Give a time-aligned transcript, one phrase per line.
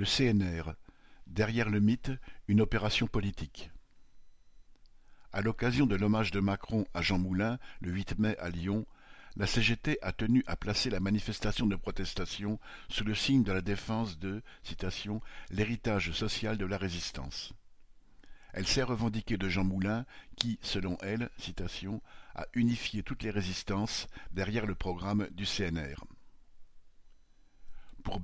[0.00, 0.72] Le CNR,
[1.26, 2.10] derrière le mythe,
[2.48, 3.70] une opération politique.
[5.30, 8.86] À l'occasion de l'hommage de Macron à Jean Moulin, le 8 mai à Lyon,
[9.36, 12.58] la CGT a tenu à placer la manifestation de protestation
[12.88, 14.42] sous le signe de la défense de
[15.50, 17.52] l'héritage social de la résistance.
[18.54, 20.06] Elle s'est revendiquée de Jean Moulin
[20.36, 21.28] qui, selon elle,
[22.36, 26.06] a unifié toutes les résistances derrière le programme du CNR.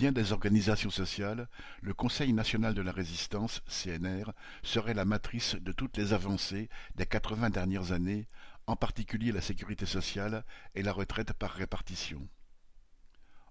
[0.00, 1.46] Des organisations sociales,
[1.82, 7.04] le Conseil national de la résistance, CNR, serait la matrice de toutes les avancées des
[7.04, 8.26] quatre-vingts dernières années,
[8.66, 12.26] en particulier la sécurité sociale et la retraite par répartition.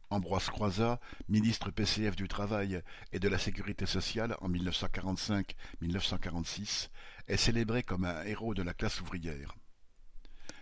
[0.09, 2.81] Ambroise Croizat, ministre PCF du Travail
[3.13, 6.89] et de la Sécurité sociale en 1945-1946,
[7.27, 9.55] est célébré comme un héros de la classe ouvrière.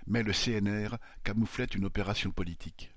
[0.06, 2.92] Mais le CNR camouflait une opération politique.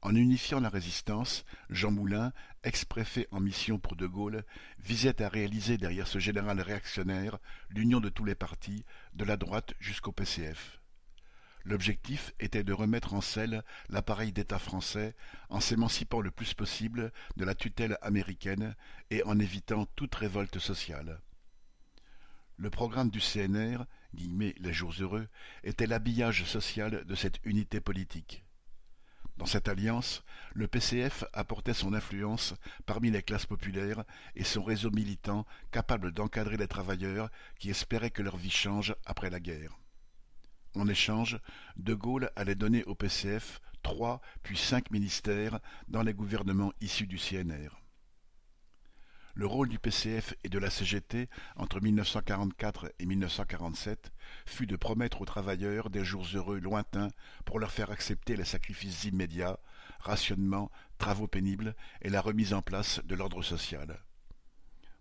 [0.00, 4.44] En unifiant la résistance, Jean Moulin, ex-préfet en mission pour De Gaulle,
[4.78, 9.74] visait à réaliser derrière ce général réactionnaire l'union de tous les partis, de la droite
[9.80, 10.80] jusqu'au PCF.
[11.64, 15.16] L'objectif était de remettre en selle l'appareil d'État français
[15.50, 18.76] en s'émancipant le plus possible de la tutelle américaine
[19.10, 21.20] et en évitant toute révolte sociale.
[22.56, 25.28] Le programme du CNR, les jours heureux,
[25.64, 28.44] était l'habillage social de cette unité politique.
[29.38, 32.54] Dans cette alliance, le PCF apportait son influence
[32.86, 34.02] parmi les classes populaires
[34.34, 37.30] et son réseau militant capable d'encadrer les travailleurs
[37.60, 39.78] qui espéraient que leur vie change après la guerre.
[40.74, 41.38] En échange,
[41.76, 47.16] De Gaulle allait donner au PCF trois puis cinq ministères dans les gouvernements issus du
[47.16, 47.70] CNR.
[49.38, 54.12] Le rôle du PCF et de la CGT entre 1944 et 1947
[54.46, 57.12] fut de promettre aux travailleurs des jours heureux lointains
[57.44, 59.60] pour leur faire accepter les sacrifices immédiats,
[60.00, 64.00] rationnement, travaux pénibles et la remise en place de l'ordre social.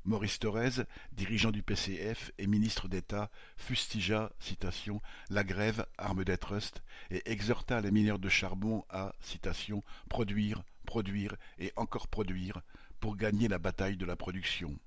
[0.06, 5.02] Maurice Thorez, dirigeant du PCF et ministre d'État, fustigea citation,
[5.32, 11.36] la grève, arme des trusts, et exhorta les mineurs de charbon à citation, produire, produire
[11.60, 12.62] et encore produire
[13.00, 14.80] pour gagner la bataille de la production.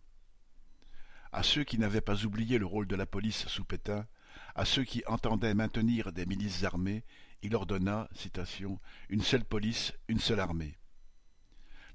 [1.31, 4.09] À ceux qui n'avaient pas oublié le rôle de la police sous Pétain,
[4.57, 7.05] à ceux qui entendaient maintenir des milices armées,
[7.43, 10.77] il ordonna citation, une seule police, une seule armée.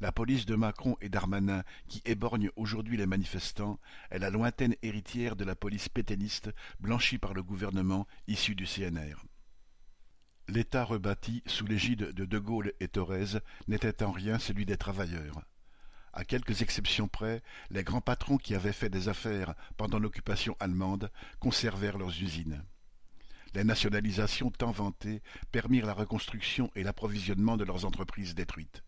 [0.01, 3.79] La police de Macron et Darmanin, qui éborgne aujourd'hui les manifestants,
[4.11, 9.25] est la lointaine héritière de la police pétainiste blanchie par le gouvernement issu du CNR.
[10.47, 15.41] L'État rebâti sous l'égide de De Gaulle et Thorez n'était en rien celui des travailleurs.
[16.13, 17.41] À quelques exceptions près,
[17.71, 22.63] les grands patrons qui avaient fait des affaires pendant l'occupation allemande conservèrent leurs usines.
[23.55, 28.83] Les nationalisations tant vantées permirent la reconstruction et l'approvisionnement de leurs entreprises détruites.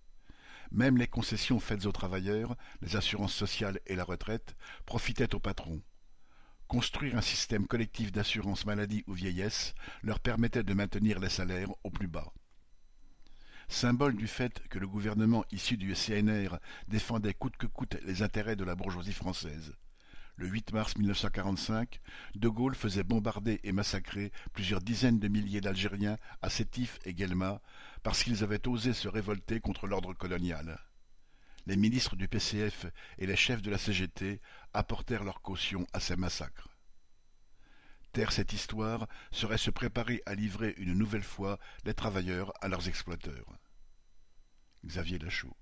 [0.71, 5.81] Même les concessions faites aux travailleurs, les assurances sociales et la retraite, profitaient aux patrons.
[6.67, 9.73] Construire un système collectif d'assurance maladie ou vieillesse
[10.03, 12.33] leur permettait de maintenir les salaires au plus bas.
[13.69, 16.57] Symbole du fait que le gouvernement issu du CNR
[16.89, 19.75] défendait coûte que coûte les intérêts de la bourgeoisie française.
[20.35, 22.01] Le 8 mars 1945,
[22.35, 27.61] De Gaulle faisait bombarder et massacrer plusieurs dizaines de milliers d'Algériens à Sétif et Guelma
[28.03, 30.79] parce qu'ils avaient osé se révolter contre l'ordre colonial.
[31.67, 32.85] Les ministres du PCF
[33.17, 34.39] et les chefs de la CGT
[34.73, 36.69] apportèrent leur caution à ces massacres.
[38.13, 42.87] Taire cette histoire serait se préparer à livrer une nouvelle fois les travailleurs à leurs
[42.87, 43.57] exploiteurs.
[44.85, 45.57] Xavier Lachaud